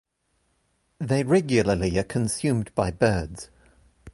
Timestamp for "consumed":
2.03-2.73